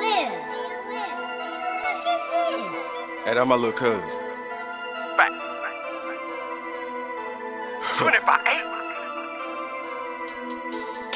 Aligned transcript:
live. 0.00 0.32
Look 0.54 0.94
at. 0.94 1.24
Hey, 3.24 3.34
that 3.34 3.46
my 3.46 3.54
little 3.54 3.72
cousin. 3.72 4.08
Back. 5.16 5.32
25 7.98 8.40
8. 8.46 8.74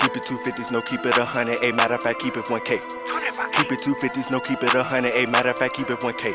Keep 0.00 0.16
it 0.16 0.22
250s, 0.22 0.72
no 0.72 0.80
keep 0.80 1.04
it 1.04 1.16
a 1.18 1.24
hundred. 1.24 1.62
A 1.62 1.72
matter 1.74 1.94
of 1.94 2.02
fact, 2.02 2.20
keep 2.20 2.36
it 2.36 2.44
1K. 2.46 2.80
Keep 3.58 3.72
it 3.72 3.80
250s, 3.80 4.30
no 4.30 4.40
keep 4.40 4.62
it 4.62 4.74
a 4.74 4.82
hundred. 4.82 5.12
A 5.14 5.26
matter 5.26 5.50
of 5.50 5.58
fact, 5.58 5.74
keep 5.74 5.90
it 5.90 5.98
1K. 5.98 6.32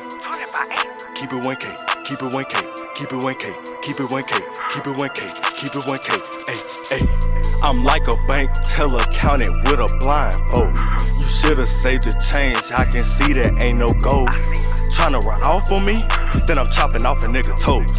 Keep 1.16 1.32
it 1.32 1.42
1K. 1.42 2.04
Keep 2.04 2.20
it 2.22 2.32
1K. 2.32 2.94
Keep 2.96 3.12
it 3.12 3.22
1K. 3.24 3.82
Keep 3.82 4.00
it 4.00 4.10
1K. 4.10 4.32
Keep 4.74 4.86
it 4.86 4.96
1K. 4.96 5.20
Keep 5.56 5.76
it 5.76 5.84
1K. 5.88 6.10
Hey, 6.48 6.60
hey. 6.98 7.34
I'm 7.64 7.84
like 7.84 8.08
a 8.10 8.16
bank 8.28 8.52
teller 8.68 9.04
counting 9.12 9.54
with 9.64 9.80
a 9.80 9.88
blindfold. 10.00 11.13
Should've 11.44 11.68
saved 11.68 12.06
the 12.06 12.12
change. 12.24 12.72
I 12.72 12.86
can 12.86 13.04
see 13.04 13.34
that 13.34 13.60
ain't 13.60 13.78
no 13.78 13.92
gold. 13.92 14.30
Tryna 14.96 15.20
run 15.28 15.44
off 15.44 15.70
on 15.74 15.84
me? 15.84 16.00
Then 16.48 16.58
I'm 16.58 16.70
chopping 16.72 17.06
off 17.06 17.22
a 17.24 17.28
nigga 17.28 17.52
toes. 17.60 17.92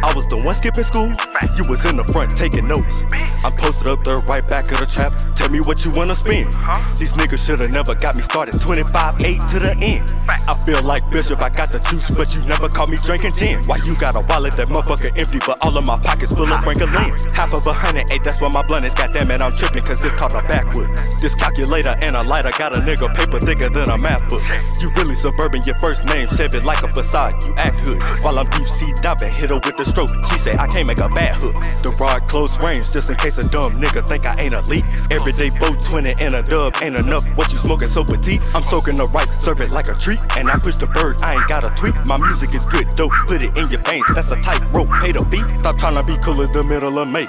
I 0.00 0.12
was 0.16 0.26
the 0.28 0.40
one 0.40 0.54
skipping 0.54 0.82
school. 0.82 1.12
You 1.60 1.68
was 1.68 1.84
in 1.84 1.96
the 1.96 2.04
front 2.04 2.32
taking 2.36 2.66
notes. 2.66 3.04
I'm 3.44 3.52
posted 3.60 3.88
up 3.88 4.02
there 4.02 4.20
right 4.20 4.40
back 4.48 4.72
of 4.72 4.80
the 4.80 4.86
trap. 4.86 5.12
Tell 5.36 5.50
me 5.50 5.60
what 5.60 5.84
you 5.84 5.90
wanna 5.92 6.14
spend. 6.14 6.48
These 6.96 7.12
niggas 7.20 7.44
shoulda 7.44 7.68
never 7.68 7.94
got 7.94 8.16
me 8.16 8.22
started. 8.22 8.58
25 8.60 9.20
8 9.20 9.40
to 9.52 9.58
the 9.60 9.76
end. 9.84 10.16
I 10.48 10.54
feel 10.64 10.82
like 10.82 11.04
Bishop, 11.10 11.42
I 11.42 11.50
got 11.50 11.72
the 11.72 11.80
juice, 11.92 12.08
but 12.16 12.34
you 12.34 12.40
never 12.48 12.68
caught 12.68 12.88
me 12.88 12.96
drinking 13.04 13.34
gin. 13.34 13.60
Why 13.68 13.76
you 13.84 13.92
got 14.00 14.16
a 14.16 14.24
wallet 14.32 14.54
that 14.56 14.68
motherfucker 14.68 15.12
empty, 15.18 15.38
but 15.44 15.58
all 15.60 15.76
of 15.76 15.84
my 15.84 15.98
pockets 15.98 16.32
full 16.32 16.48
of 16.48 16.64
Franklin? 16.64 16.88
Half 17.36 17.52
of 17.52 17.66
a 17.66 17.72
hundred 17.72 18.10
eight, 18.10 18.24
that's 18.24 18.40
why 18.40 18.48
my 18.48 18.62
blunt 18.62 18.86
is. 18.86 18.94
Goddamn 18.94 19.30
it, 19.30 19.42
I'm 19.42 19.52
tripping, 19.52 19.84
cause 19.84 20.02
it's 20.02 20.14
called 20.14 20.32
a 20.32 20.40
backwood. 20.48 20.88
This 21.26 21.34
calculator 21.34 21.96
and 22.02 22.14
a 22.14 22.22
lighter 22.22 22.52
got 22.56 22.72
a 22.72 22.78
nigga 22.86 23.12
paper 23.12 23.40
thicker 23.40 23.68
than 23.68 23.90
a 23.90 23.98
math 23.98 24.28
book. 24.28 24.42
You 24.80 24.92
really 24.94 25.16
suburban, 25.16 25.60
your 25.64 25.74
first 25.82 26.04
name, 26.04 26.28
Chevy 26.28 26.60
like 26.60 26.80
a 26.84 26.88
facade, 26.94 27.42
you 27.42 27.52
act 27.56 27.80
hood. 27.80 27.98
While 28.22 28.38
I'm 28.38 28.46
deep 28.50 28.68
sea 28.68 28.92
diving, 29.02 29.32
hit 29.32 29.50
her 29.50 29.56
with 29.56 29.76
the 29.76 29.84
stroke. 29.84 30.10
She 30.30 30.38
say 30.38 30.54
I 30.56 30.68
can't 30.68 30.86
make 30.86 31.00
a 31.00 31.08
bad 31.08 31.34
hook. 31.42 31.54
The 31.82 31.90
rod 31.98 32.28
close 32.28 32.60
range, 32.60 32.92
just 32.92 33.10
in 33.10 33.16
case 33.16 33.38
a 33.38 33.50
dumb 33.50 33.72
nigga 33.72 34.06
think 34.06 34.24
I 34.24 34.38
ain't 34.38 34.54
elite. 34.54 34.84
Everyday 35.10 35.50
420 35.50 36.14
and 36.22 36.36
a 36.36 36.44
dub 36.44 36.76
ain't 36.80 36.94
enough. 36.94 37.26
What 37.36 37.50
you 37.50 37.58
smoking 37.58 37.88
so 37.88 38.04
petite? 38.04 38.40
I'm 38.54 38.62
soaking 38.62 38.94
the 38.94 39.08
rice, 39.08 39.42
serve 39.42 39.60
it 39.62 39.72
like 39.72 39.88
a 39.88 39.94
treat. 39.94 40.20
And 40.38 40.48
I 40.48 40.54
push 40.62 40.76
the 40.76 40.86
bird, 40.86 41.20
I 41.22 41.34
ain't 41.34 41.48
got 41.48 41.66
a 41.66 41.74
tweak. 41.74 41.96
My 42.06 42.18
music 42.18 42.54
is 42.54 42.64
good, 42.66 42.86
dope, 42.94 43.10
put 43.26 43.42
it 43.42 43.50
in 43.58 43.68
your 43.68 43.82
veins. 43.82 44.06
That's 44.14 44.30
a 44.30 44.40
tight 44.42 44.62
rope, 44.72 44.94
pay 45.02 45.10
the 45.10 45.24
fee. 45.26 45.42
Stop 45.58 45.76
trying 45.76 45.98
to 45.98 46.04
be 46.04 46.16
cool 46.22 46.40
as 46.40 46.52
the 46.52 46.62
middle 46.62 47.00
of 47.00 47.08
May. 47.08 47.26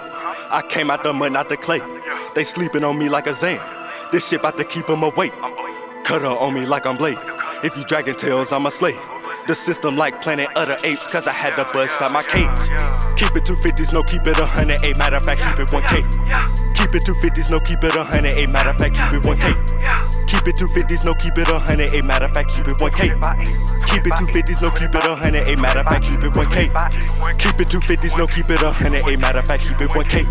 I 0.54 0.61
came 0.70 0.92
out 0.92 1.02
the 1.02 1.14
mud, 1.14 1.34
not 1.34 1.50
the 1.50 1.58
clay. 1.58 1.82
They 2.36 2.44
sleeping 2.44 2.84
on 2.84 3.00
me 3.00 3.09
like 3.09 3.26
a 3.26 3.34
Zan. 3.34 3.77
This 4.11 4.30
shit 4.30 4.39
about 4.39 4.58
to 4.58 4.63
keep 4.63 4.89
'em 4.89 5.03
awake. 5.03 5.33
Cut 6.05 6.22
her 6.22 6.27
on 6.27 6.53
me 6.53 6.66
like 6.66 6.86
I'm 6.86 6.95
Blade. 6.95 7.17
If 7.63 7.75
you 7.75 7.83
dragging 7.83 8.16
tails, 8.16 8.53
I'm 8.53 8.66
a 8.66 8.72
slave. 8.72 8.99
The 9.47 9.55
system 9.55 9.97
like 9.97 10.22
Planet 10.22 10.47
of 10.55 10.67
the 10.67 10.77
Apes, 10.86 11.08
cause 11.08 11.27
I 11.27 11.33
had 11.33 11.55
to 11.55 11.66
bust 11.73 12.02
out 12.02 12.11
my 12.11 12.23
cage. 12.23 12.47
Keep 13.17 13.36
it 13.36 13.44
250s, 13.45 13.91
no 13.91 14.03
keep 14.03 14.25
it 14.25 14.38
a 14.39 14.45
hundred. 14.45 14.83
A 14.83 14.94
matter 14.95 15.17
of 15.17 15.25
fact, 15.25 15.41
keep 15.41 15.59
it 15.59 15.72
1K. 15.72 16.05
Keep 16.75 16.95
it 16.95 17.03
250s, 17.03 17.49
no 17.49 17.59
keep 17.59 17.83
it 17.83 17.95
a 17.95 18.03
hundred. 18.03 18.38
A 18.38 18.47
matter 18.47 18.69
of 18.69 18.77
fact, 18.77 18.95
keep 18.95 19.14
it 19.14 19.23
1K. 19.23 20.06
Keep 20.48 20.56
it 20.56 20.62
250s, 20.62 21.03
no 21.03 21.14
keep 21.14 21.38
it 21.38 21.50
a 21.50 21.59
hundred. 21.59 21.94
A 21.94 22.02
matter 22.03 22.23
of 22.23 22.31
fact, 22.31 22.52
keep 22.56 22.66
it 22.70 22.78
1K. 22.78 23.12
Keep 23.92 24.08
it 24.08 24.14
250s, 24.14 24.62
no 24.62 24.72
keep 24.72 24.95
it 24.95 25.04
a 25.04 25.14
hundred. 25.14 25.45
A 25.45 25.58
matter 25.58 25.80
of 25.80 25.88
fact, 25.88 26.06
keep 26.06 26.23
it 26.23 26.31
1K. 26.31 27.38
Keep 27.38 27.59
it 27.59 27.67
250s, 27.67 28.17
no 28.17 28.26
keep 28.28 28.50
it 28.50 28.62
a 28.62 28.72
hundred. 28.72 29.04
A 29.04 29.17
matter 29.17 29.39
of 29.39 29.45
fact, 29.45 29.64
keep 29.67 29.81
it 29.81 29.89
1K. 29.89 30.23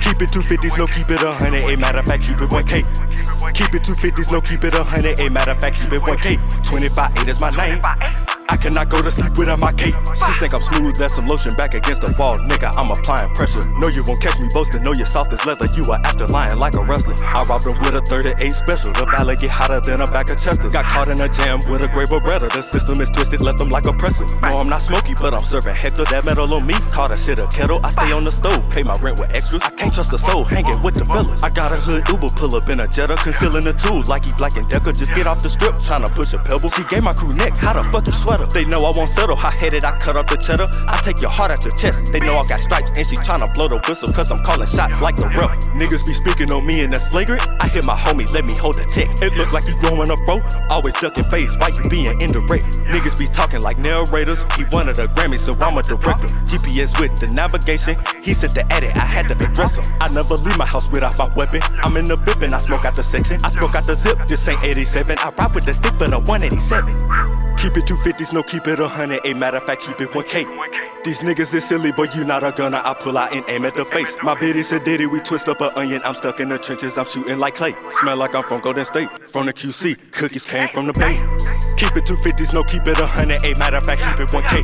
Keep 0.00 0.22
it 0.22 0.30
250s, 0.30 0.78
no 0.78 0.86
keep 0.86 1.10
it 1.10 1.22
a 1.22 1.32
hundred. 1.32 1.64
A 1.64 1.76
matter 1.76 1.98
of 1.98 2.06
fact, 2.06 2.22
keep 2.22 2.40
it 2.40 2.48
1K. 2.48 3.52
Keep 3.52 3.74
it 3.74 3.82
250s, 3.82 4.32
no 4.32 4.40
keep 4.40 4.64
it 4.64 4.72
hundred. 4.72 5.20
A 5.20 5.28
matter 5.28 5.50
of 5.50 5.60
fact, 5.60 5.76
keep 5.76 5.92
it 5.92 6.00
1K. 6.00 6.64
25 6.66 7.18
8 7.18 7.28
is 7.28 7.38
my 7.38 7.50
name. 7.50 8.21
I 8.52 8.58
cannot 8.58 8.90
go 8.90 9.00
to 9.00 9.10
sleep 9.10 9.38
without 9.38 9.60
my 9.60 9.72
cape. 9.72 9.96
She 10.12 10.30
think 10.36 10.52
I'm 10.52 10.60
smooth 10.60 11.00
as 11.00 11.16
some 11.16 11.26
lotion 11.26 11.54
back 11.54 11.72
against 11.72 12.02
the 12.02 12.14
wall, 12.18 12.36
nigga. 12.36 12.68
I'm 12.76 12.90
applying 12.90 13.34
pressure. 13.34 13.64
No, 13.80 13.88
you 13.88 14.04
won't 14.06 14.20
catch 14.20 14.38
me 14.38 14.46
boasting. 14.52 14.82
Know 14.84 14.92
you're 14.92 15.06
soft 15.06 15.32
as 15.32 15.40
leather. 15.46 15.64
You 15.74 15.90
are 15.90 15.98
after 16.04 16.26
lying 16.26 16.58
like 16.58 16.74
a 16.74 16.84
wrestler. 16.84 17.16
I 17.24 17.42
robbed 17.48 17.64
him 17.64 17.80
with 17.80 17.96
a 17.96 18.02
38 18.04 18.52
special. 18.52 18.92
The 18.92 19.06
valley 19.06 19.36
get 19.36 19.48
hotter 19.48 19.80
than 19.80 20.02
a 20.02 20.06
back 20.06 20.28
of 20.28 20.36
Chester. 20.36 20.68
Got 20.68 20.84
caught 20.84 21.08
in 21.08 21.18
a 21.18 21.32
jam 21.32 21.60
with 21.70 21.80
a 21.80 21.88
gray 21.88 22.04
Beretta. 22.04 22.52
The 22.52 22.60
system 22.60 23.00
is 23.00 23.08
twisted, 23.08 23.40
left 23.40 23.56
them 23.56 23.70
like 23.70 23.86
a 23.86 23.92
presser. 23.94 24.28
No, 24.44 24.60
I'm 24.60 24.68
not 24.68 24.82
smoky, 24.82 25.14
but 25.14 25.32
I'm 25.32 25.40
serving 25.40 25.74
Hector. 25.74 26.04
That 26.12 26.26
metal 26.26 26.52
on 26.52 26.66
me. 26.66 26.74
Call 26.92 27.08
that 27.08 27.20
shit 27.20 27.38
a 27.38 27.46
kettle. 27.46 27.80
I 27.82 27.88
stay 27.88 28.12
on 28.12 28.24
the 28.24 28.32
stove, 28.32 28.68
pay 28.68 28.82
my 28.82 29.00
rent 29.00 29.18
with 29.18 29.32
extras. 29.32 29.62
I 29.64 29.70
can't 29.70 29.94
trust 29.94 30.12
a 30.12 30.18
soul 30.18 30.44
hanging 30.44 30.76
with 30.82 30.92
the 30.92 31.06
fellas. 31.06 31.42
I 31.42 31.48
got 31.48 31.72
a 31.72 31.76
hood 31.76 32.04
Uber 32.06 32.28
pull 32.36 32.54
up 32.54 32.68
in 32.68 32.80
a 32.80 32.86
Jetta, 32.86 33.16
concealing 33.16 33.64
the 33.64 33.72
tools 33.72 34.10
like 34.10 34.26
he 34.26 34.32
Black 34.36 34.56
and 34.60 34.68
Decker. 34.68 34.92
Just 34.92 35.14
get 35.14 35.26
off 35.26 35.42
the 35.42 35.48
strip, 35.48 35.72
tryna 35.80 36.12
push 36.12 36.34
a 36.34 36.38
pebble. 36.38 36.68
She 36.68 36.84
gave 36.84 37.02
my 37.02 37.14
crew 37.14 37.32
neck. 37.32 37.56
How 37.56 37.72
the 37.72 37.82
fuck 37.88 38.06
you 38.06 38.12
sweater? 38.12 38.41
They 38.46 38.64
know 38.64 38.84
I 38.84 38.92
won't 38.96 39.10
settle. 39.10 39.36
Hot 39.36 39.52
headed, 39.52 39.84
I 39.84 39.98
cut 39.98 40.16
up 40.16 40.28
the 40.28 40.36
cheddar. 40.36 40.66
I 40.88 41.00
take 41.04 41.20
your 41.20 41.30
heart 41.30 41.50
out 41.50 41.64
your 41.64 41.74
chest. 41.76 42.12
They 42.12 42.20
know 42.20 42.36
I 42.36 42.46
got 42.48 42.60
stripes, 42.60 42.90
and 42.96 43.06
she 43.06 43.16
tryna 43.16 43.52
blow 43.54 43.68
the 43.68 43.78
whistle, 43.88 44.12
cause 44.12 44.30
I'm 44.30 44.42
calling 44.42 44.68
shots 44.68 45.00
like 45.00 45.16
the 45.16 45.28
rep. 45.28 45.50
Niggas 45.74 46.06
be 46.06 46.12
speaking 46.12 46.50
on 46.52 46.66
me, 46.66 46.84
and 46.84 46.92
that's 46.92 47.06
flagrant. 47.06 47.42
I 47.60 47.68
hit 47.68 47.84
my 47.84 47.94
homie, 47.94 48.30
let 48.32 48.44
me 48.44 48.54
hold 48.54 48.76
the 48.76 48.84
tech. 48.84 49.10
It 49.22 49.34
look 49.34 49.52
like 49.52 49.66
you 49.66 49.74
growing 49.80 50.10
up, 50.10 50.18
bro. 50.26 50.40
Always 50.70 50.94
ducking 51.00 51.24
face, 51.24 51.56
why 51.58 51.68
you 51.68 51.88
being 51.88 52.20
indirect? 52.20 52.64
Niggas 52.88 53.18
be 53.18 53.26
talking 53.32 53.60
like 53.60 53.78
narrators. 53.78 54.42
He 54.56 54.64
wanted 54.72 54.98
a 54.98 55.06
Grammy, 55.08 55.38
so 55.38 55.54
I'm 55.60 55.76
a 55.78 55.82
director. 55.82 56.28
GPS 56.46 56.98
with 57.00 57.18
the 57.18 57.28
navigation. 57.28 57.96
He 58.22 58.34
said 58.34 58.50
to 58.50 58.72
edit, 58.72 58.96
I 58.96 59.06
had 59.06 59.28
to 59.28 59.34
address 59.44 59.76
him. 59.76 59.84
I 60.00 60.12
never 60.12 60.34
leave 60.34 60.58
my 60.58 60.66
house 60.66 60.90
without 60.90 61.18
my 61.18 61.32
weapon. 61.34 61.60
I'm 61.82 61.96
in 61.96 62.06
the 62.06 62.16
VIP 62.16 62.42
and 62.42 62.54
I 62.54 62.60
smoke 62.60 62.84
out 62.84 62.94
the 62.94 63.02
section. 63.02 63.38
I 63.44 63.50
smoke 63.50 63.74
out 63.74 63.84
the 63.84 63.94
zip, 63.94 64.26
this 64.26 64.46
ain't 64.48 64.62
87. 64.62 65.16
I 65.18 65.30
ride 65.38 65.54
with 65.54 65.64
the 65.64 65.74
stick 65.74 65.94
for 65.94 66.08
the 66.08 66.18
187. 66.18 67.41
Keep 67.62 67.76
it 67.76 67.84
250s, 67.84 68.32
no 68.32 68.42
keep 68.42 68.66
it 68.66 68.80
100. 68.80 69.24
A 69.24 69.34
matter 69.34 69.58
of 69.58 69.62
fact, 69.62 69.82
keep 69.82 70.00
it 70.00 70.10
1K. 70.10 71.04
These 71.04 71.20
niggas 71.20 71.54
is 71.54 71.64
silly, 71.64 71.92
but 71.92 72.12
you 72.12 72.24
not 72.24 72.42
a 72.42 72.50
gunner. 72.50 72.80
I 72.84 72.92
pull 72.92 73.16
out 73.16 73.32
and 73.32 73.44
aim 73.48 73.64
at 73.64 73.76
the 73.76 73.84
face. 73.84 74.16
My 74.20 74.34
bitty 74.34 74.64
a 74.74 74.80
diddy, 74.80 75.06
we 75.06 75.20
twist 75.20 75.48
up 75.48 75.60
an 75.60 75.70
onion. 75.76 76.02
I'm 76.04 76.16
stuck 76.16 76.40
in 76.40 76.48
the 76.48 76.58
trenches, 76.58 76.98
I'm 76.98 77.06
shooting 77.06 77.38
like 77.38 77.54
clay. 77.54 77.74
Smell 78.00 78.16
like 78.16 78.34
I'm 78.34 78.42
from 78.42 78.62
Golden 78.62 78.84
State. 78.84 79.08
From 79.28 79.46
the 79.46 79.52
QC, 79.52 80.10
cookies 80.10 80.44
came 80.44 80.70
from 80.70 80.88
the 80.88 80.92
bay. 80.92 81.71
Keep 81.82 81.96
it 81.96 82.04
250s, 82.04 82.54
no 82.54 82.62
keep 82.62 82.86
it 82.86 82.96
100. 82.96 83.42
A 83.42 83.58
matter 83.58 83.78
of 83.78 83.84
fact, 83.84 84.00
keep 84.02 84.20
it 84.20 84.28
1K. 84.28 84.62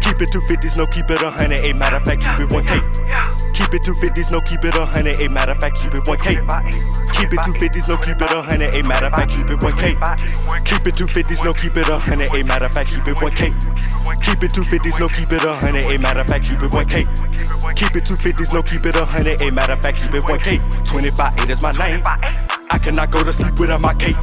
Keep 0.00 0.22
it 0.22 0.30
250s, 0.30 0.78
no 0.78 0.86
keep 0.86 1.10
it 1.10 1.20
100. 1.20 1.62
A 1.62 1.74
matter 1.74 1.96
of 1.96 2.04
fact, 2.04 2.22
keep 2.24 2.40
it 2.40 2.48
1K. 2.48 3.52
Keep 3.52 3.74
it 3.74 3.82
250s, 3.82 4.32
no 4.32 4.40
keep 4.40 4.64
it 4.64 4.74
100. 4.74 5.20
A 5.20 5.28
matter 5.28 5.52
of 5.52 5.58
fact, 5.58 5.76
keep 5.76 5.92
it 5.92 6.02
1K. 6.08 6.40
Keep 7.12 7.34
it 7.34 7.40
250s, 7.40 7.88
no 7.88 7.98
keep 7.98 8.22
it 8.22 8.32
100. 8.32 8.74
A 8.74 8.82
matter 8.82 9.04
of 9.04 9.12
fact, 9.12 9.30
keep 9.30 9.50
it 9.50 9.60
1K. 9.60 10.64
Keep 10.64 10.86
it 10.86 10.94
250s, 10.94 11.44
no 11.44 11.52
keep 11.52 11.76
it 11.76 11.86
100. 11.86 12.32
A 12.32 12.44
matter 12.44 12.64
of 12.64 12.72
fact, 12.72 12.88
keep 12.88 13.06
it 13.06 13.16
1K. 13.16 13.52
Keep 14.24 14.42
it 14.42 14.52
250s, 14.52 14.98
no 14.98 15.08
keep 15.08 15.32
it 15.32 15.44
100. 15.44 15.84
A 15.84 15.98
matter 15.98 16.20
of 16.20 16.26
fact, 16.28 16.48
keep 16.48 16.62
it 16.62 16.70
1K. 16.72 17.76
Keep 17.76 17.96
it 17.96 18.04
250s, 18.04 18.54
no 18.54 18.62
keep 18.62 18.86
it 18.86 18.96
100. 18.96 19.42
A 19.42 19.52
matter 19.52 19.74
of 19.74 19.82
fact, 19.82 19.98
keep 20.00 20.14
it 20.14 20.24
1K. 20.24 20.88
25 20.88 21.40
8 21.40 21.50
is 21.50 21.60
my 21.60 21.72
name. 21.72 22.00
I 22.70 22.78
cannot 22.82 23.10
go 23.10 23.22
to 23.22 23.34
sleep 23.34 23.58
without 23.60 23.82
my 23.82 23.92
cape. 23.92 24.16